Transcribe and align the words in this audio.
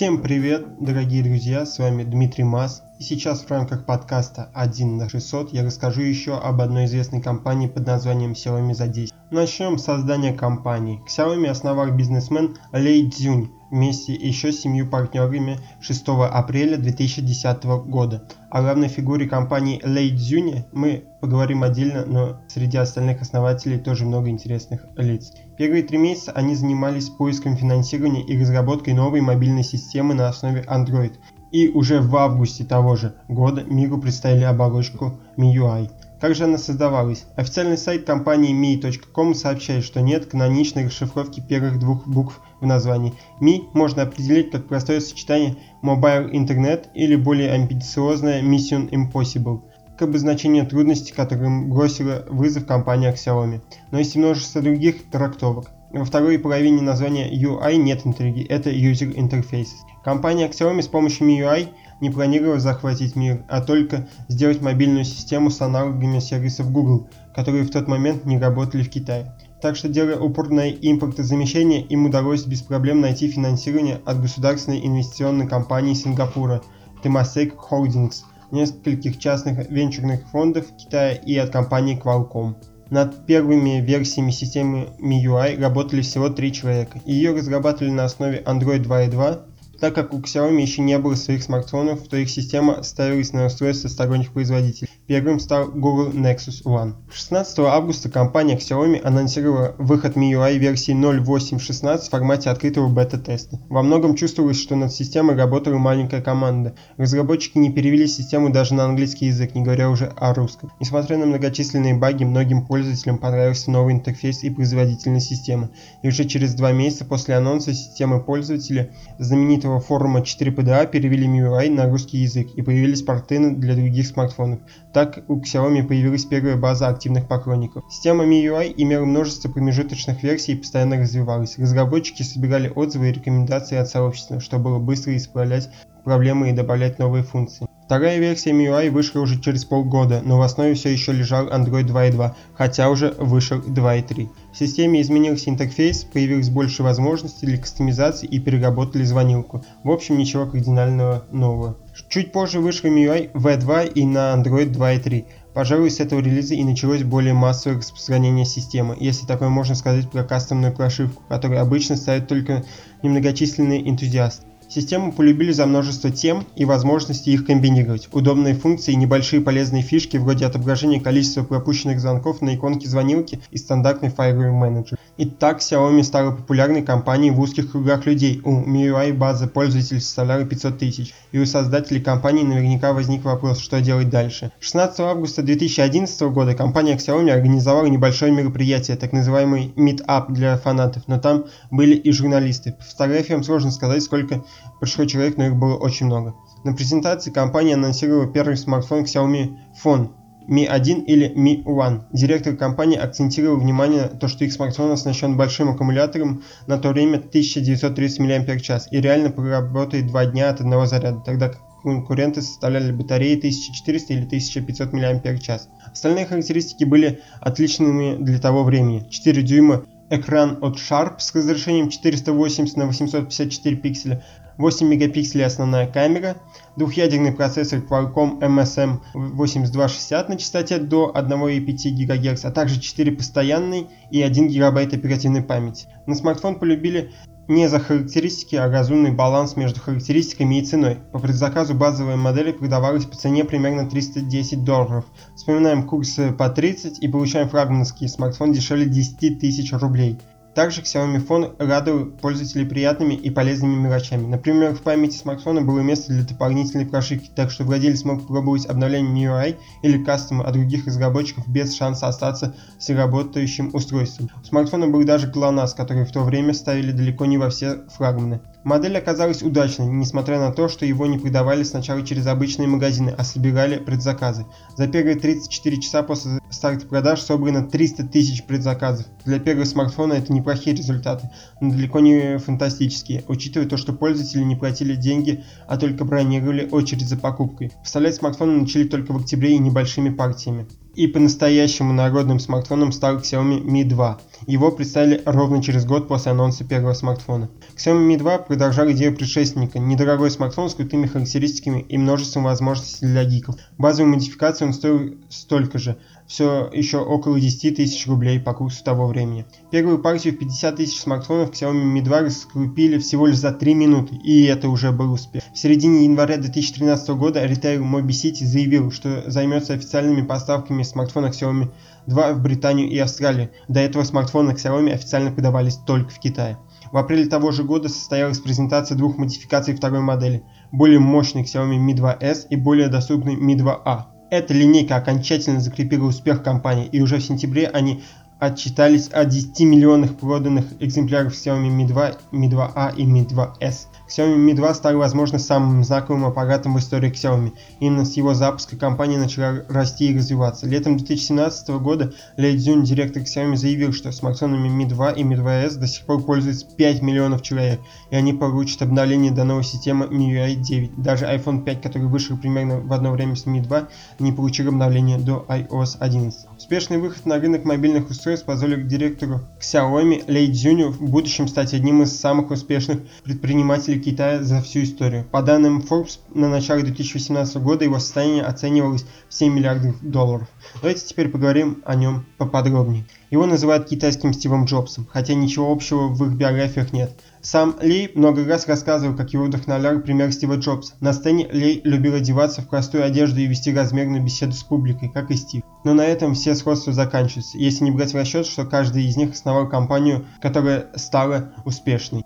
Всем 0.00 0.22
привет, 0.22 0.78
дорогие 0.80 1.22
друзья, 1.22 1.66
с 1.66 1.78
вами 1.78 2.04
Дмитрий 2.04 2.44
Мас. 2.44 2.82
И 2.98 3.02
сейчас 3.02 3.42
в 3.42 3.50
рамках 3.50 3.84
подкаста 3.84 4.48
1 4.54 4.96
на 4.96 5.08
600 5.08 5.52
я 5.52 5.62
расскажу 5.62 6.00
еще 6.00 6.38
об 6.38 6.60
одной 6.62 6.86
известной 6.86 7.20
компании 7.20 7.66
под 7.66 7.86
названием 7.86 8.32
Xiaomi 8.32 8.72
за 8.72 8.86
10. 8.86 9.09
Начнем 9.30 9.78
с 9.78 9.84
создания 9.84 10.32
компании. 10.32 11.00
Xiaomi 11.06 11.46
основал 11.46 11.92
бизнесмен 11.92 12.56
Лей 12.72 13.08
Цзюнь 13.08 13.52
вместе 13.70 14.12
еще 14.12 14.50
с 14.50 14.60
семью 14.60 14.90
партнерами 14.90 15.56
6 15.80 16.04
апреля 16.08 16.76
2010 16.76 17.64
года. 17.86 18.26
О 18.50 18.60
главной 18.60 18.88
фигуре 18.88 19.28
компании 19.28 19.80
Лей 19.84 20.16
Цзюня 20.16 20.66
мы 20.72 21.04
поговорим 21.20 21.62
отдельно, 21.62 22.04
но 22.06 22.40
среди 22.48 22.76
остальных 22.76 23.22
основателей 23.22 23.78
тоже 23.78 24.04
много 24.04 24.30
интересных 24.30 24.84
лиц. 24.96 25.32
Первые 25.56 25.84
три 25.84 25.98
месяца 25.98 26.32
они 26.32 26.56
занимались 26.56 27.08
поиском 27.08 27.56
финансирования 27.56 28.24
и 28.24 28.36
разработкой 28.36 28.94
новой 28.94 29.20
мобильной 29.20 29.62
системы 29.62 30.14
на 30.14 30.28
основе 30.28 30.64
Android. 30.68 31.12
И 31.52 31.68
уже 31.68 32.00
в 32.00 32.16
августе 32.16 32.64
того 32.64 32.96
же 32.96 33.14
года 33.28 33.62
миру 33.62 33.98
представили 33.98 34.42
оболочку 34.42 35.20
MIUI. 35.36 35.88
Как 36.20 36.34
же 36.34 36.44
она 36.44 36.58
создавалась? 36.58 37.24
Официальный 37.36 37.78
сайт 37.78 38.04
компании 38.04 38.54
Mi.com 38.54 39.34
сообщает, 39.34 39.84
что 39.84 40.02
нет 40.02 40.26
каноничной 40.26 40.86
расшифровки 40.86 41.40
первых 41.40 41.78
двух 41.78 42.06
букв 42.06 42.40
в 42.60 42.66
названии. 42.66 43.14
Mi 43.40 43.62
можно 43.72 44.02
определить 44.02 44.50
как 44.50 44.68
простое 44.68 45.00
сочетание 45.00 45.56
Mobile 45.82 46.30
Internet 46.30 46.88
или 46.92 47.16
более 47.16 47.52
амбициозное 47.52 48.42
Mission 48.42 48.90
Impossible 48.90 49.62
к 49.98 50.02
обозначению 50.02 50.66
трудностей, 50.66 51.14
которым 51.14 51.70
бросила 51.70 52.26
вызов 52.28 52.66
компания 52.66 53.14
Xiaomi. 53.14 53.62
Но 53.90 53.98
есть 53.98 54.14
множество 54.16 54.60
других 54.60 55.10
трактовок. 55.10 55.70
Во 55.90 56.04
второй 56.04 56.38
половине 56.38 56.82
названия 56.82 57.30
UI 57.32 57.76
нет 57.76 58.06
интриги, 58.06 58.44
это 58.44 58.70
User 58.70 59.14
Interfaces. 59.14 59.80
Компания 60.04 60.48
Xiaomi 60.48 60.82
с 60.82 60.88
помощью 60.88 61.26
MIUI 61.26 61.68
не 62.00 62.10
планировала 62.10 62.58
захватить 62.58 63.16
мир, 63.16 63.44
а 63.48 63.60
только 63.60 64.08
сделать 64.28 64.60
мобильную 64.60 65.04
систему 65.04 65.50
с 65.50 65.60
аналогами 65.60 66.18
сервисов 66.18 66.70
Google, 66.72 67.08
которые 67.34 67.64
в 67.64 67.70
тот 67.70 67.88
момент 67.88 68.24
не 68.24 68.38
работали 68.38 68.82
в 68.82 68.90
Китае. 68.90 69.34
Так 69.60 69.76
что 69.76 69.88
делая 69.88 70.18
упор 70.18 70.48
на 70.48 70.70
импортозамещение, 70.70 71.82
им 71.82 72.06
удалось 72.06 72.46
без 72.46 72.62
проблем 72.62 73.00
найти 73.00 73.28
финансирование 73.28 74.00
от 74.06 74.20
государственной 74.20 74.84
инвестиционной 74.86 75.46
компании 75.46 75.94
Сингапура 75.94 76.62
Temasek 77.04 77.52
Holdings, 77.70 78.22
нескольких 78.50 79.18
частных 79.18 79.70
венчурных 79.70 80.26
фондов 80.30 80.66
Китая 80.78 81.12
и 81.12 81.36
от 81.36 81.50
компании 81.50 82.00
Qualcomm. 82.02 82.54
Над 82.88 83.24
первыми 83.26 83.80
версиями 83.80 84.32
системы 84.32 84.88
MIUI 84.98 85.60
работали 85.60 86.00
всего 86.00 86.28
три 86.28 86.52
человека. 86.52 87.00
Ее 87.04 87.32
разрабатывали 87.32 87.92
на 87.92 88.04
основе 88.04 88.42
Android 88.44 88.82
2.2 88.82 89.42
так 89.80 89.94
как 89.94 90.12
у 90.12 90.20
Xiaomi 90.20 90.60
еще 90.60 90.82
не 90.82 90.98
было 90.98 91.14
своих 91.14 91.42
смартфонов, 91.42 92.06
то 92.06 92.16
их 92.16 92.28
система 92.28 92.82
ставилась 92.82 93.32
на 93.32 93.46
устройства 93.46 93.88
сторонних 93.88 94.32
производителей. 94.32 94.89
Первым 95.10 95.40
стал 95.40 95.66
Google 95.66 96.12
Nexus 96.12 96.62
One. 96.64 96.92
16 97.12 97.58
августа 97.58 98.08
компания 98.08 98.56
Xiaomi 98.56 99.02
анонсировала 99.02 99.74
выход 99.76 100.16
MIUI 100.16 100.56
версии 100.58 100.94
0.8.16 100.94 101.98
в 101.98 102.10
формате 102.10 102.48
открытого 102.48 102.88
бета-теста. 102.88 103.58
Во 103.68 103.82
многом 103.82 104.14
чувствовалось, 104.14 104.60
что 104.60 104.76
над 104.76 104.92
системой 104.92 105.34
работала 105.34 105.78
маленькая 105.78 106.22
команда. 106.22 106.76
Разработчики 106.96 107.58
не 107.58 107.72
перевели 107.72 108.06
систему 108.06 108.50
даже 108.50 108.74
на 108.74 108.84
английский 108.84 109.26
язык, 109.26 109.56
не 109.56 109.62
говоря 109.62 109.90
уже 109.90 110.12
о 110.16 110.32
русском. 110.32 110.70
Несмотря 110.78 111.16
на 111.18 111.26
многочисленные 111.26 111.94
баги, 111.94 112.22
многим 112.22 112.64
пользователям 112.64 113.18
понравился 113.18 113.72
новый 113.72 113.94
интерфейс 113.94 114.44
и 114.44 114.50
производительность 114.50 115.26
системы. 115.26 115.70
И 116.04 116.08
уже 116.08 116.24
через 116.24 116.54
два 116.54 116.70
месяца 116.70 117.04
после 117.04 117.34
анонса 117.34 117.74
системы 117.74 118.22
пользователя 118.22 118.92
знаменитого 119.18 119.80
форума 119.80 120.20
4PDA 120.20 120.86
перевели 120.88 121.26
MIUI 121.26 121.68
на 121.68 121.90
русский 121.90 122.18
язык 122.18 122.50
и 122.54 122.62
появились 122.62 123.02
порты 123.02 123.40
для 123.56 123.74
других 123.74 124.06
смартфонов. 124.06 124.60
Так 124.99 124.99
у 125.28 125.40
Xiaomi 125.40 125.82
появилась 125.82 126.24
первая 126.24 126.56
база 126.56 126.88
активных 126.88 127.28
поклонников. 127.28 127.84
Система 127.90 128.24
MIUI 128.24 128.74
имела 128.76 129.04
множество 129.04 129.50
промежуточных 129.50 130.22
версий 130.22 130.52
и 130.52 130.56
постоянно 130.56 130.96
развивалась. 130.96 131.58
Разработчики 131.58 132.22
собирали 132.22 132.72
отзывы 132.74 133.08
и 133.08 133.12
рекомендации 133.12 133.76
от 133.76 133.88
сообщества, 133.88 134.40
чтобы 134.40 134.64
было 134.64 134.78
быстро 134.78 135.16
исправлять 135.16 135.70
проблемы 136.04 136.50
и 136.50 136.52
добавлять 136.52 136.98
новые 136.98 137.22
функции. 137.22 137.66
Вторая 137.90 138.20
версия 138.20 138.52
MIUI 138.52 138.90
вышла 138.90 139.18
уже 139.18 139.40
через 139.40 139.64
полгода, 139.64 140.22
но 140.24 140.38
в 140.38 140.42
основе 140.42 140.74
все 140.74 140.90
еще 140.90 141.10
лежал 141.10 141.48
Android 141.48 141.88
2.2, 141.88 142.34
хотя 142.54 142.88
уже 142.88 143.10
вышел 143.18 143.58
2.3. 143.58 144.28
В 144.52 144.56
системе 144.56 145.00
изменился 145.00 145.50
интерфейс, 145.50 146.04
появилось 146.04 146.50
больше 146.50 146.84
возможностей 146.84 147.46
для 147.46 147.58
кастомизации 147.58 148.28
и 148.28 148.38
переработали 148.38 149.02
звонилку. 149.02 149.64
В 149.82 149.90
общем, 149.90 150.18
ничего 150.18 150.46
кардинального 150.46 151.24
нового. 151.32 151.78
Чуть 152.08 152.32
позже 152.32 152.60
вышел 152.60 152.88
MIUI 152.88 153.32
V2 153.32 153.92
и 153.92 154.06
на 154.06 154.34
Android 154.34 154.72
2.3. 154.72 155.26
Пожалуй, 155.54 155.90
с 155.90 156.00
этого 156.00 156.20
релиза 156.20 156.54
и 156.54 156.64
началось 156.64 157.02
более 157.02 157.34
массовое 157.34 157.78
распространение 157.78 158.44
системы, 158.44 158.96
если 158.98 159.26
такое 159.26 159.48
можно 159.48 159.74
сказать 159.74 160.10
про 160.10 160.24
кастомную 160.24 160.74
прошивку, 160.74 161.22
которую 161.28 161.60
обычно 161.60 161.96
ставят 161.96 162.28
только 162.28 162.64
немногочисленные 163.02 163.88
энтузиасты. 163.88 164.49
Систему 164.70 165.10
полюбили 165.10 165.50
за 165.50 165.66
множество 165.66 166.12
тем 166.12 166.46
и 166.54 166.64
возможности 166.64 167.30
их 167.30 167.44
комбинировать, 167.44 168.08
удобные 168.12 168.54
функции 168.54 168.92
и 168.92 168.96
небольшие 168.96 169.42
полезные 169.42 169.82
фишки 169.82 170.16
вроде 170.16 170.46
отображения 170.46 171.00
количества 171.00 171.42
пропущенных 171.42 171.98
звонков 171.98 172.40
на 172.40 172.54
иконке 172.54 172.88
звонилки 172.88 173.40
и 173.50 173.58
стандартный 173.58 174.10
файловый 174.10 174.52
менеджер. 174.52 174.96
И 175.16 175.26
так 175.26 175.58
Xiaomi 175.58 176.04
стала 176.04 176.30
популярной 176.30 176.82
компанией 176.82 177.32
в 177.32 177.40
узких 177.40 177.72
кругах 177.72 178.06
людей. 178.06 178.40
У 178.44 178.62
MIUI 178.62 179.12
база 179.12 179.48
пользователей 179.48 180.00
составляла 180.00 180.44
500 180.44 180.78
тысяч, 180.78 181.14
и 181.32 181.38
у 181.40 181.46
создателей 181.46 182.00
компании 182.00 182.44
наверняка 182.44 182.92
возник 182.92 183.24
вопрос, 183.24 183.58
что 183.58 183.80
делать 183.80 184.08
дальше. 184.08 184.52
16 184.60 185.00
августа 185.00 185.42
2011 185.42 186.22
года 186.32 186.54
компания 186.54 186.94
Xiaomi 186.94 187.32
организовала 187.32 187.86
небольшое 187.86 188.30
мероприятие, 188.30 188.96
так 188.96 189.12
называемый 189.12 189.72
Meetup 189.76 190.32
для 190.32 190.56
фанатов, 190.56 191.02
но 191.08 191.18
там 191.18 191.46
были 191.72 191.96
и 191.96 192.12
журналисты. 192.12 192.72
По 192.78 192.84
фотографиям 192.84 193.42
сложно 193.42 193.72
сказать, 193.72 194.02
сколько 194.02 194.44
пришло 194.80 195.04
человек, 195.04 195.36
но 195.36 195.46
их 195.46 195.56
было 195.56 195.76
очень 195.76 196.06
много. 196.06 196.34
На 196.64 196.74
презентации 196.74 197.30
компания 197.30 197.74
анонсировала 197.74 198.26
первый 198.26 198.56
смартфон 198.56 199.04
Xiaomi 199.04 199.56
Phone 199.82 200.10
Mi 200.48 200.66
1 200.66 201.02
или 201.02 201.32
Mi 201.36 201.62
One. 201.64 202.02
Директор 202.12 202.56
компании 202.56 202.98
акцентировал 202.98 203.58
внимание 203.58 204.02
на 204.02 204.08
то, 204.08 204.26
что 204.26 204.44
их 204.44 204.52
смартфон 204.52 204.90
оснащен 204.90 205.36
большим 205.36 205.70
аккумулятором 205.70 206.42
на 206.66 206.76
то 206.78 206.88
время 206.88 207.18
1930 207.18 208.18
мАч 208.18 208.70
и 208.90 209.00
реально 209.00 209.30
проработает 209.30 210.08
2 210.08 210.26
дня 210.26 210.50
от 210.50 210.60
одного 210.60 210.86
заряда, 210.86 211.20
тогда 211.24 211.50
как 211.50 211.60
конкуренты 211.82 212.42
составляли 212.42 212.92
батареи 212.92 213.36
1400 213.36 214.12
или 214.12 214.26
1500 214.26 214.92
мАч. 214.92 215.50
Остальные 215.92 216.26
характеристики 216.26 216.84
были 216.84 217.20
отличными 217.40 218.16
для 218.16 218.38
того 218.38 218.64
времени. 218.64 219.06
4 219.08 219.42
дюйма 219.42 219.84
экран 220.10 220.58
от 220.60 220.76
Sharp 220.76 221.14
с 221.18 221.34
разрешением 221.34 221.88
480 221.88 222.76
на 222.76 222.86
854 222.86 223.76
пикселя, 223.76 224.24
8 224.60 224.86
мегапикселей 224.86 225.46
основная 225.46 225.86
камера, 225.86 226.36
двухъядерный 226.76 227.32
процессор 227.32 227.80
Qualcomm 227.80 228.40
MSM 228.40 229.00
8260 229.14 230.28
на 230.28 230.36
частоте 230.36 230.78
до 230.78 231.10
1,5 231.14 231.90
ГГц, 231.90 232.44
а 232.44 232.50
также 232.50 232.78
4 232.78 233.12
постоянной 233.12 233.88
и 234.10 234.20
1 234.20 234.48
ГБ 234.48 234.82
оперативной 234.82 235.42
памяти. 235.42 235.86
На 236.06 236.14
смартфон 236.14 236.58
полюбили 236.58 237.10
не 237.48 237.68
за 237.68 237.80
характеристики, 237.80 238.54
а 238.54 238.70
разумный 238.70 239.12
баланс 239.12 239.56
между 239.56 239.80
характеристиками 239.80 240.60
и 240.60 240.64
ценой. 240.64 240.98
По 241.10 241.18
предзаказу 241.18 241.74
базовая 241.74 242.16
модель 242.16 242.52
продавалась 242.52 243.06
по 243.06 243.16
цене 243.16 243.44
примерно 243.44 243.88
310 243.88 244.62
долларов. 244.62 245.06
Вспоминаем 245.34 245.88
курсы 245.88 246.32
по 246.32 246.50
30 246.50 247.02
и 247.02 247.08
получаем 247.08 247.48
флагманский 247.48 248.08
смартфон 248.08 248.52
дешевле 248.52 248.84
10 248.84 249.40
тысяч 249.40 249.72
рублей. 249.72 250.18
Также 250.54 250.82
Xiaomi 250.82 251.24
Phone 251.24 251.54
радовал 251.58 252.06
пользователей 252.06 252.66
приятными 252.66 253.14
и 253.14 253.30
полезными 253.30 253.76
мелочами. 253.76 254.26
Например, 254.26 254.74
в 254.74 254.82
памяти 254.82 255.16
смартфона 255.16 255.62
было 255.62 255.80
место 255.80 256.12
для 256.12 256.24
дополнительной 256.24 256.86
прошивки, 256.86 257.30
так 257.34 257.50
что 257.50 257.64
владелец 257.64 258.04
мог 258.04 258.22
попробовать 258.22 258.66
обновление 258.66 259.28
MIUI 259.28 259.56
или 259.82 260.02
кастомы 260.02 260.44
от 260.44 260.54
других 260.54 260.86
разработчиков 260.86 261.48
без 261.48 261.76
шанса 261.76 262.08
остаться 262.08 262.54
с 262.78 262.88
работающим 262.90 263.70
устройством. 263.72 264.28
У 264.42 264.44
смартфона 264.44 264.88
был 264.88 265.04
даже 265.04 265.30
GLONASS, 265.30 265.76
который 265.76 266.04
в 266.04 266.10
то 266.10 266.22
время 266.22 266.52
ставили 266.52 266.90
далеко 266.90 267.26
не 267.26 267.38
во 267.38 267.50
все 267.50 267.82
флагманы. 267.96 268.40
Модель 268.62 268.98
оказалась 268.98 269.42
удачной, 269.42 269.86
несмотря 269.86 270.38
на 270.38 270.52
то, 270.52 270.68
что 270.68 270.84
его 270.84 271.06
не 271.06 271.18
продавали 271.18 271.62
сначала 271.62 272.04
через 272.06 272.26
обычные 272.26 272.68
магазины, 272.68 273.14
а 273.16 273.24
собирали 273.24 273.78
предзаказы. 273.78 274.44
За 274.76 274.86
первые 274.86 275.16
34 275.16 275.80
часа 275.80 276.02
после 276.02 276.40
старта 276.50 276.86
продаж 276.86 277.20
собрано 277.20 277.66
300 277.66 278.08
тысяч 278.08 278.44
предзаказов. 278.44 279.06
Для 279.24 279.38
первого 279.38 279.64
смартфона 279.64 280.12
это 280.14 280.32
неплохие 280.32 280.76
результаты, 280.76 281.30
но 281.60 281.70
далеко 281.70 282.00
не 282.00 282.38
фантастические, 282.38 283.24
учитывая 283.28 283.66
то, 283.66 283.78
что 283.78 283.94
пользователи 283.94 284.42
не 284.42 284.56
платили 284.56 284.94
деньги, 284.94 285.42
а 285.66 285.78
только 285.78 286.04
бронировали 286.04 286.68
очередь 286.70 287.08
за 287.08 287.16
покупкой. 287.16 287.72
Поставлять 287.80 288.16
смартфоны 288.16 288.60
начали 288.60 288.86
только 288.86 289.12
в 289.12 289.16
октябре 289.16 289.54
и 289.54 289.58
небольшими 289.58 290.10
партиями. 290.10 290.66
И 290.94 291.06
по-настоящему 291.06 291.92
народным 291.92 292.40
смартфоном 292.40 292.90
стал 292.90 293.18
Xiaomi 293.18 293.62
Mi 293.62 293.84
2. 293.84 294.20
Его 294.48 294.72
представили 294.72 295.22
ровно 295.24 295.62
через 295.62 295.84
год 295.84 296.08
после 296.08 296.32
анонса 296.32 296.64
первого 296.64 296.94
смартфона. 296.94 297.48
Xiaomi 297.76 298.08
Mi 298.08 298.18
2 298.18 298.38
продолжал 298.38 298.90
идею 298.90 299.14
предшественника, 299.14 299.78
недорогой 299.78 300.32
смартфон 300.32 300.68
с 300.68 300.74
крутыми 300.74 301.06
характеристиками 301.06 301.80
и 301.80 301.96
множеством 301.96 302.42
возможностей 302.44 303.06
для 303.06 303.24
гиков. 303.24 303.54
Базовую 303.78 304.14
модификацию 304.14 304.68
он 304.68 304.74
стоил 304.74 305.16
столько 305.28 305.78
же, 305.78 305.96
все 306.30 306.70
еще 306.72 306.98
около 306.98 307.40
10 307.40 307.74
тысяч 307.74 308.06
рублей 308.06 308.38
по 308.38 308.54
курсу 308.54 308.84
того 308.84 309.08
времени. 309.08 309.46
Первую 309.72 309.98
партию 309.98 310.32
в 310.32 310.38
50 310.38 310.76
тысяч 310.76 311.00
смартфонов 311.00 311.50
Xiaomi 311.50 311.92
Mi 311.92 312.02
2 312.02 312.20
раскрупили 312.20 312.98
всего 312.98 313.26
лишь 313.26 313.38
за 313.38 313.50
3 313.50 313.74
минуты, 313.74 314.14
и 314.14 314.44
это 314.44 314.68
уже 314.68 314.92
был 314.92 315.12
успех. 315.12 315.42
В 315.52 315.58
середине 315.58 316.04
января 316.04 316.36
2013 316.36 317.08
года 317.10 317.44
ритейл 317.44 317.82
Mobi 317.82 318.10
City 318.10 318.44
заявил, 318.44 318.92
что 318.92 319.28
займется 319.28 319.74
официальными 319.74 320.24
поставками 320.24 320.84
смартфонов 320.84 321.34
Xiaomi 321.34 321.72
2 322.06 322.34
в 322.34 322.42
Британию 322.42 322.88
и 322.88 322.96
Австралию. 322.98 323.50
До 323.66 323.80
этого 323.80 324.04
смартфоны 324.04 324.52
Xiaomi 324.52 324.92
официально 324.92 325.32
продавались 325.32 325.78
только 325.84 326.10
в 326.10 326.20
Китае. 326.20 326.58
В 326.92 326.96
апреле 326.96 327.26
того 327.26 327.50
же 327.50 327.64
года 327.64 327.88
состоялась 327.88 328.38
презентация 328.38 328.96
двух 328.96 329.18
модификаций 329.18 329.74
второй 329.74 330.00
модели, 330.00 330.44
более 330.70 331.00
мощный 331.00 331.42
Xiaomi 331.42 331.84
Mi 331.84 331.96
2S 331.96 332.46
и 332.50 332.54
более 332.54 332.86
доступный 332.86 333.34
Mi 333.34 333.58
2A. 333.58 334.19
Эта 334.30 334.54
линейка 334.54 334.96
окончательно 334.96 335.60
закрепила 335.60 336.06
успех 336.06 336.42
компании, 336.42 336.86
и 336.86 337.00
уже 337.00 337.18
в 337.18 337.22
сентябре 337.22 337.66
они 337.66 338.02
отчитались 338.40 339.10
о 339.12 339.26
10 339.26 339.60
миллионах 339.60 340.16
проданных 340.16 340.64
экземпляров 340.80 341.34
Xiaomi 341.34 341.68
Mi 341.68 341.86
2, 341.86 342.16
Mi 342.32 342.48
2A 342.48 342.96
и 342.96 343.04
Mi 343.04 343.26
2S. 343.26 343.86
Xiaomi 344.08 344.36
Mi 344.38 344.54
2 344.54 344.74
стал, 344.74 344.96
возможно, 344.96 345.38
самым 345.38 345.84
знаковым 345.84 346.24
аппаратом 346.24 346.74
в 346.74 346.78
истории 346.78 347.12
Xiaomi. 347.12 347.52
Именно 347.80 348.06
с 348.06 348.14
его 348.14 348.32
запуска 348.32 348.76
компания 348.76 349.18
начала 349.18 349.64
расти 349.68 350.10
и 350.10 350.16
развиваться. 350.16 350.66
Летом 350.66 350.96
2017 350.96 351.68
года 351.80 352.14
Лей 352.38 352.56
Цзюнь, 352.56 352.82
директор 352.82 353.22
Xiaomi, 353.22 353.56
заявил, 353.56 353.92
что 353.92 354.10
смартфонами 354.10 354.68
Mi 354.68 354.88
2 354.88 355.10
и 355.12 355.22
Mi 355.22 355.36
2S 355.36 355.78
до 355.78 355.86
сих 355.86 356.06
пор 356.06 356.22
пользуются 356.22 356.66
5 356.66 357.02
миллионов 357.02 357.42
человек, 357.42 357.80
и 358.10 358.16
они 358.16 358.32
получат 358.32 358.80
обновление 358.80 359.32
до 359.32 359.44
новой 359.44 359.64
системы 359.64 360.06
MIUI 360.06 360.54
9. 360.54 361.02
Даже 361.02 361.26
iPhone 361.26 361.62
5, 361.62 361.82
который 361.82 362.08
вышел 362.08 362.38
примерно 362.38 362.80
в 362.80 362.92
одно 362.94 363.12
время 363.12 363.36
с 363.36 363.44
Mi 363.44 363.60
2, 363.62 363.88
не 364.18 364.32
получил 364.32 364.68
обновление 364.68 365.18
до 365.18 365.44
iOS 365.46 365.98
11. 365.98 366.46
Успешный 366.56 366.96
выход 366.96 367.26
на 367.26 367.38
рынок 367.38 367.64
мобильных 367.64 368.08
устройств 368.08 368.29
позволил 368.38 368.86
директору 368.86 369.40
Xiaomi 369.60 370.24
Лей 370.26 370.52
Цзюню 370.52 370.90
в 370.90 371.02
будущем 371.02 371.48
стать 371.48 371.74
одним 371.74 372.02
из 372.02 372.18
самых 372.18 372.50
успешных 372.50 373.00
предпринимателей 373.24 374.00
Китая 374.00 374.42
за 374.42 374.62
всю 374.62 374.82
историю. 374.82 375.24
По 375.30 375.42
данным 375.42 375.80
Forbes, 375.80 376.18
на 376.32 376.48
начало 376.48 376.82
2018 376.82 377.56
года 377.56 377.84
его 377.84 377.98
состояние 377.98 378.44
оценивалось 378.44 379.04
в 379.28 379.34
7 379.34 379.52
миллиардов 379.52 379.96
долларов. 380.00 380.48
Давайте 380.80 381.06
теперь 381.06 381.28
поговорим 381.28 381.82
о 381.84 381.94
нем 381.94 382.26
поподробнее. 382.38 383.04
Его 383.30 383.46
называют 383.46 383.88
китайским 383.88 384.32
Стивом 384.32 384.64
Джобсом, 384.64 385.06
хотя 385.10 385.34
ничего 385.34 385.70
общего 385.70 386.08
в 386.08 386.24
их 386.24 386.32
биографиях 386.32 386.92
нет. 386.92 387.12
Сам 387.42 387.76
Ли 387.80 388.10
много 388.14 388.44
раз 388.44 388.66
рассказывал, 388.66 389.16
как 389.16 389.32
его 389.32 389.44
вдохновлял 389.44 390.00
пример 390.00 390.30
Стива 390.32 390.56
Джобса. 390.56 390.94
На 391.00 391.12
сцене 391.12 391.48
Ли 391.50 391.80
любил 391.84 392.14
одеваться 392.14 392.60
в 392.60 392.68
простую 392.68 393.04
одежду 393.04 393.40
и 393.40 393.46
вести 393.46 393.74
размерную 393.74 394.22
беседу 394.22 394.52
с 394.52 394.62
публикой, 394.62 395.08
как 395.08 395.30
и 395.30 395.36
Стив. 395.36 395.62
Но 395.84 395.94
на 395.94 396.02
этом 396.02 396.34
все 396.34 396.54
сходства 396.54 396.92
заканчиваются, 396.92 397.56
если 397.58 397.84
не 397.84 397.90
брать 397.90 398.12
в 398.12 398.16
расчет, 398.16 398.46
что 398.46 398.64
каждый 398.66 399.06
из 399.06 399.16
них 399.16 399.32
основал 399.32 399.68
компанию, 399.68 400.26
которая 400.40 400.88
стала 400.94 401.52
успешной. 401.64 402.24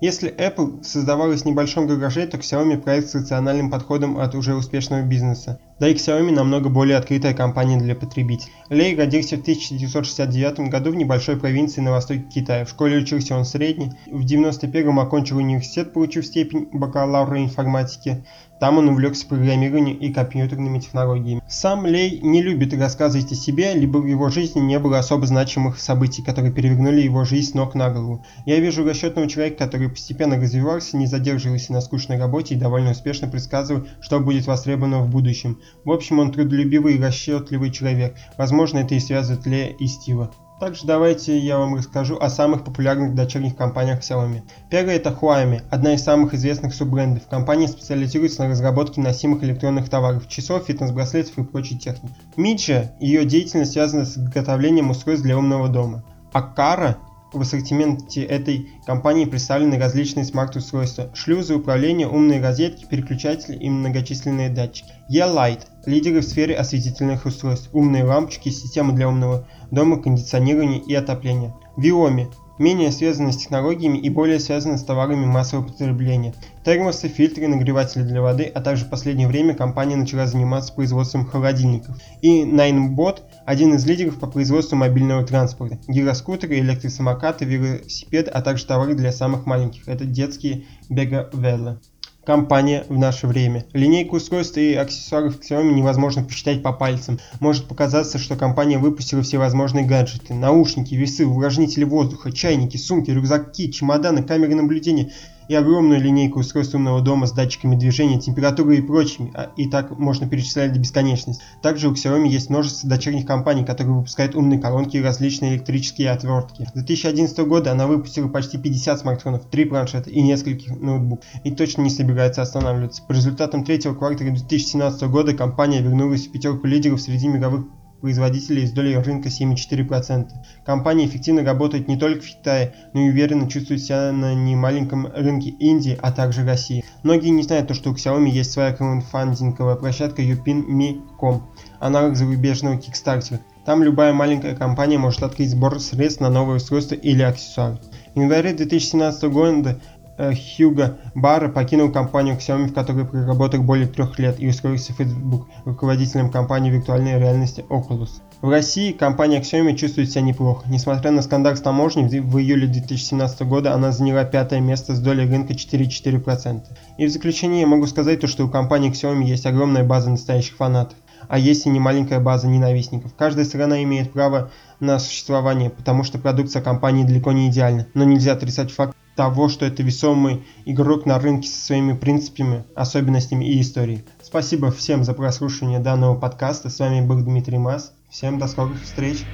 Если 0.00 0.30
Apple 0.30 0.84
создавалась 0.84 1.42
в 1.42 1.46
небольшом 1.46 1.86
гараже, 1.86 2.26
то 2.26 2.36
Xiaomi 2.36 2.78
проект 2.78 3.08
с 3.08 3.14
рациональным 3.14 3.70
подходом 3.70 4.18
от 4.18 4.34
уже 4.34 4.54
успешного 4.54 5.02
бизнеса. 5.02 5.58
Да 5.78 5.88
и 5.88 5.94
Xiaomi 5.94 6.32
намного 6.32 6.70
более 6.70 6.96
открытая 6.96 7.34
компания 7.34 7.76
для 7.76 7.94
потребителей. 7.94 8.50
Лей 8.70 8.96
родился 8.96 9.36
в 9.36 9.42
1969 9.42 10.70
году 10.70 10.90
в 10.90 10.96
небольшой 10.96 11.36
провинции 11.36 11.82
на 11.82 11.90
востоке 11.90 12.22
Китая. 12.22 12.64
В 12.64 12.70
школе 12.70 12.96
учился 12.96 13.36
он 13.36 13.44
средний. 13.44 13.90
В 14.06 14.24
1991 14.24 14.98
окончил 14.98 15.36
университет, 15.36 15.92
получив 15.92 16.24
степень 16.24 16.68
бакалавра 16.72 17.42
информатики. 17.44 18.24
Там 18.58 18.78
он 18.78 18.88
увлекся 18.88 19.26
программированием 19.26 19.98
и 19.98 20.10
компьютерными 20.10 20.78
технологиями. 20.78 21.42
Сам 21.46 21.84
Лей 21.84 22.20
не 22.22 22.40
любит 22.40 22.72
рассказывать 22.72 23.30
о 23.30 23.34
себе, 23.34 23.74
либо 23.74 23.98
в 23.98 24.06
его 24.06 24.30
жизни 24.30 24.60
не 24.60 24.78
было 24.78 24.98
особо 24.98 25.26
значимых 25.26 25.78
событий, 25.78 26.22
которые 26.22 26.54
перевернули 26.54 27.02
его 27.02 27.24
жизнь 27.24 27.50
с 27.50 27.54
ног 27.54 27.74
на 27.74 27.90
голову. 27.90 28.24
Я 28.46 28.58
вижу 28.58 28.82
расчетного 28.82 29.28
человека, 29.28 29.64
который 29.64 29.90
постепенно 29.90 30.36
развивался, 30.36 30.96
не 30.96 31.06
задерживался 31.06 31.74
на 31.74 31.82
скучной 31.82 32.18
работе 32.18 32.54
и 32.54 32.58
довольно 32.58 32.92
успешно 32.92 33.28
предсказывал, 33.28 33.86
что 34.00 34.20
будет 34.20 34.46
востребовано 34.46 35.00
в 35.00 35.10
будущем. 35.10 35.58
В 35.84 35.90
общем, 35.90 36.18
он 36.18 36.32
трудолюбивый 36.32 36.96
и 36.96 37.00
расчетливый 37.00 37.70
человек. 37.70 38.16
Возможно, 38.38 38.78
это 38.78 38.94
и 38.94 39.00
связывает 39.00 39.46
Лея 39.46 39.68
и 39.68 39.86
Стива. 39.86 40.30
Также 40.58 40.86
давайте 40.86 41.38
я 41.38 41.58
вам 41.58 41.74
расскажу 41.74 42.16
о 42.16 42.30
самых 42.30 42.64
популярных 42.64 43.14
дочерних 43.14 43.56
компаниях 43.56 44.00
Xiaomi. 44.00 44.40
Первая 44.70 44.96
это 44.96 45.10
Huami, 45.10 45.60
одна 45.68 45.92
из 45.92 46.02
самых 46.02 46.32
известных 46.32 46.74
суббрендов. 46.74 47.26
Компания 47.28 47.68
специализируется 47.68 48.42
на 48.42 48.48
разработке 48.48 49.02
носимых 49.02 49.44
электронных 49.44 49.90
товаров, 49.90 50.28
часов, 50.28 50.64
фитнес-браслетов 50.66 51.36
и 51.36 51.44
прочей 51.44 51.76
техники. 51.76 52.14
Миджи, 52.38 52.90
ее 53.00 53.26
деятельность 53.26 53.72
связана 53.72 54.06
с 54.06 54.16
изготовлением 54.16 54.88
устройств 54.88 55.24
для 55.24 55.36
умного 55.36 55.68
дома. 55.68 56.02
Акара 56.32 56.96
в 57.32 57.40
ассортименте 57.40 58.22
этой 58.22 58.68
компании 58.86 59.24
представлены 59.24 59.78
различные 59.78 60.24
смарт-устройства, 60.24 61.10
шлюзы 61.14 61.56
управления, 61.56 62.08
умные 62.08 62.40
розетки, 62.40 62.86
переключатели 62.86 63.56
и 63.56 63.68
многочисленные 63.68 64.48
датчики. 64.48 64.92
E-Light– 65.08 65.66
лидеры 65.86 66.20
в 66.20 66.24
сфере 66.24 66.54
осветительных 66.54 67.26
устройств, 67.26 67.70
умные 67.72 68.04
лампочки, 68.04 68.48
системы 68.48 68.92
для 68.92 69.08
умного 69.08 69.46
дома, 69.70 70.00
кондиционирования 70.00 70.80
и 70.80 70.94
отопления. 70.94 71.54
Viomi 71.76 72.28
менее 72.58 72.90
связаны 72.90 73.32
с 73.32 73.36
технологиями 73.36 73.98
и 73.98 74.08
более 74.08 74.40
связаны 74.40 74.78
с 74.78 74.82
товарами 74.82 75.26
массового 75.26 75.66
потребления. 75.66 76.34
Термосы, 76.64 77.08
фильтры, 77.08 77.48
нагреватели 77.48 78.02
для 78.02 78.22
воды, 78.22 78.44
а 78.44 78.60
также 78.60 78.86
в 78.86 78.90
последнее 78.90 79.28
время 79.28 79.54
компания 79.54 79.96
начала 79.96 80.26
заниматься 80.26 80.72
производством 80.72 81.26
холодильников. 81.26 81.96
И 82.22 82.44
Ninebot– 82.44 83.20
один 83.46 83.74
из 83.74 83.86
лидеров 83.86 84.18
по 84.18 84.26
производству 84.26 84.76
мобильного 84.76 85.24
транспорта. 85.24 85.78
Гироскутеры, 85.86 86.58
электросамокаты, 86.58 87.44
велосипеды, 87.44 88.28
а 88.28 88.42
также 88.42 88.66
товары 88.66 88.94
для 88.94 89.12
самых 89.12 89.46
маленьких. 89.46 89.88
Это 89.88 90.04
детские 90.04 90.64
беговеллы 90.90 91.78
компания 92.24 92.84
в 92.88 92.98
наше 92.98 93.28
время. 93.28 93.66
Линейку 93.72 94.16
устройств 94.16 94.58
и 94.58 94.74
аксессуаров 94.74 95.38
Xiaomi 95.38 95.72
невозможно 95.72 96.24
посчитать 96.24 96.60
по 96.60 96.72
пальцам. 96.72 97.20
Может 97.38 97.68
показаться, 97.68 98.18
что 98.18 98.34
компания 98.34 98.78
выпустила 98.78 99.22
все 99.22 99.38
возможные 99.38 99.86
гаджеты. 99.86 100.34
Наушники, 100.34 100.96
весы, 100.96 101.24
увлажнители 101.24 101.84
воздуха, 101.84 102.32
чайники, 102.32 102.76
сумки, 102.76 103.12
рюкзаки, 103.12 103.70
чемоданы, 103.70 104.24
камеры 104.24 104.56
наблюдения– 104.56 105.12
и 105.48 105.54
огромную 105.54 106.00
линейку 106.00 106.40
устройств 106.40 106.74
умного 106.74 107.00
дома 107.00 107.26
с 107.26 107.32
датчиками 107.32 107.76
движения, 107.76 108.20
температуры 108.20 108.76
и 108.76 108.82
прочими, 108.82 109.30
а, 109.34 109.50
и 109.56 109.68
так 109.68 109.96
можно 109.98 110.28
перечислять 110.28 110.72
до 110.72 110.78
бесконечности. 110.78 111.42
Также 111.62 111.88
у 111.88 111.92
Xiaomi 111.92 112.28
есть 112.28 112.50
множество 112.50 112.88
дочерних 112.88 113.26
компаний, 113.26 113.64
которые 113.64 113.96
выпускают 113.96 114.34
умные 114.34 114.60
колонки 114.60 114.96
и 114.96 115.02
различные 115.02 115.54
электрические 115.54 116.10
отвертки. 116.10 116.66
С 116.66 116.72
2011 116.72 117.38
года 117.40 117.72
она 117.72 117.86
выпустила 117.86 118.28
почти 118.28 118.58
50 118.58 119.00
смартфонов, 119.00 119.46
3 119.50 119.64
планшета 119.66 120.10
и 120.10 120.20
нескольких 120.20 120.80
ноутбуков, 120.80 121.24
и 121.44 121.50
точно 121.50 121.82
не 121.82 121.90
собирается 121.90 122.42
останавливаться. 122.42 123.02
По 123.06 123.12
результатам 123.12 123.64
третьего 123.64 123.94
квартала 123.94 124.30
2017 124.30 125.02
года 125.10 125.34
компания 125.34 125.80
вернулась 125.80 126.26
в 126.26 126.32
пятерку 126.32 126.66
лидеров 126.66 127.00
среди 127.00 127.28
мировых 127.28 127.66
производителей 128.06 128.64
с 128.64 128.70
долей 128.70 128.96
рынка 128.96 129.30
7,4%. 129.30 130.28
Компания 130.64 131.06
эффективно 131.06 131.42
работает 131.42 131.88
не 131.88 131.96
только 131.96 132.22
в 132.22 132.28
Китае, 132.28 132.72
но 132.92 133.00
и 133.00 133.08
уверенно 133.08 133.50
чувствует 133.50 133.82
себя 133.82 134.12
на 134.12 134.32
немаленьком 134.32 135.08
рынке 135.12 135.50
Индии, 135.50 135.98
а 136.00 136.12
также 136.12 136.46
России. 136.46 136.84
Многие 137.02 137.30
не 137.30 137.42
знают 137.42 137.66
то, 137.66 137.74
что 137.74 137.90
у 137.90 137.94
Xiaomi 137.94 138.28
есть 138.28 138.52
своя 138.52 138.72
краундфандинговая 138.72 139.74
площадка 139.74 140.22
yupinme.com, 140.22 141.50
аналог 141.80 142.14
зарубежного 142.14 142.76
Kickstarter. 142.76 143.40
Там 143.64 143.82
любая 143.82 144.12
маленькая 144.12 144.54
компания 144.54 144.98
может 144.98 145.24
открыть 145.24 145.50
сбор 145.50 145.80
средств 145.80 146.20
на 146.20 146.30
новые 146.30 146.58
устройства 146.58 146.94
или 146.94 147.22
аксессуары. 147.22 147.80
В 148.14 148.20
январе 148.20 148.54
2017 148.54 149.24
года 149.24 149.80
Хьюго 150.18 150.98
Барра 151.14 151.48
покинул 151.48 151.90
компанию 151.90 152.36
Xiaomi, 152.36 152.68
в 152.68 152.74
которой 152.74 153.04
проработал 153.04 153.62
более 153.62 153.86
трех 153.86 154.18
лет, 154.18 154.40
и 154.40 154.48
устроился 154.48 154.92
в 154.92 154.96
Facebook 154.96 155.46
руководителем 155.64 156.30
компании 156.30 156.70
виртуальной 156.70 157.18
реальности 157.18 157.64
Oculus. 157.68 158.20
В 158.40 158.50
России 158.50 158.92
компания 158.92 159.40
Xiaomi 159.40 159.76
чувствует 159.76 160.10
себя 160.10 160.22
неплохо. 160.22 160.66
Несмотря 160.68 161.10
на 161.10 161.22
скандал 161.22 161.56
с 161.56 161.60
таможней, 161.60 162.20
в 162.20 162.38
июле 162.38 162.66
2017 162.66 163.42
года 163.42 163.74
она 163.74 163.92
заняла 163.92 164.24
пятое 164.24 164.60
место 164.60 164.94
с 164.94 165.00
долей 165.00 165.28
рынка 165.28 165.54
4,4%. 165.54 166.62
И 166.98 167.06
в 167.06 167.10
заключение 167.10 167.62
я 167.62 167.66
могу 167.66 167.86
сказать 167.86 168.20
то, 168.20 168.26
что 168.26 168.44
у 168.44 168.48
компании 168.48 168.92
Xiaomi 168.92 169.24
есть 169.24 169.46
огромная 169.46 169.84
база 169.84 170.10
настоящих 170.10 170.56
фанатов 170.56 170.96
а 171.28 171.38
есть 171.38 171.66
и 171.66 171.70
немаленькая 171.70 172.20
база 172.20 172.46
ненавистников. 172.46 173.14
Каждая 173.16 173.44
страна 173.44 173.82
имеет 173.82 174.12
право 174.12 174.50
на 174.80 174.98
существование, 174.98 175.70
потому 175.70 176.04
что 176.04 176.18
продукция 176.18 176.62
компании 176.62 177.04
далеко 177.04 177.32
не 177.32 177.48
идеальна, 177.48 177.86
но 177.94 178.04
нельзя 178.04 178.32
отрицать 178.32 178.70
факт 178.70 178.95
того, 179.16 179.48
что 179.48 179.64
это 179.64 179.82
весомый 179.82 180.44
игрок 180.64 181.06
на 181.06 181.18
рынке 181.18 181.48
со 181.48 181.66
своими 181.66 181.94
принципами, 181.94 182.64
особенностями 182.76 183.46
и 183.46 183.60
историей. 183.60 184.04
Спасибо 184.22 184.70
всем 184.70 185.02
за 185.02 185.14
прослушивание 185.14 185.80
данного 185.80 186.14
подкаста. 186.14 186.68
С 186.68 186.78
вами 186.78 187.00
был 187.00 187.20
Дмитрий 187.22 187.58
Мас. 187.58 187.92
Всем 188.10 188.38
до 188.38 188.46
скорых 188.46 188.82
встреч! 188.82 189.24